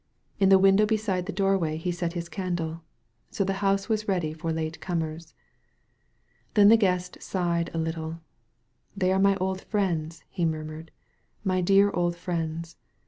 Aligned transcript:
In 0.39 0.49
the 0.49 0.57
window 0.57 0.87
beside 0.87 1.27
the 1.27 1.31
doorway 1.31 1.77
he 1.77 1.91
set 1.91 2.13
his 2.13 2.27
candle. 2.27 2.81
So 3.29 3.43
the 3.43 3.53
house 3.61 3.87
was 3.87 4.07
ready 4.07 4.33
for 4.33 4.51
late 4.51 4.81
comers. 4.81 5.35
Then 6.55 6.69
the 6.69 6.75
Guest 6.75 7.21
sighed 7.21 7.69
a 7.71 7.77
little. 7.77 8.19
*^They 8.97 9.13
are 9.15 9.19
my 9.21 9.35
old 9.35 9.61
friends," 9.61 10.23
he 10.27 10.43
murmured, 10.43 10.89
"my 11.43 11.61
dear 11.61 11.91
old 11.91 12.15
friends! 12.15 12.77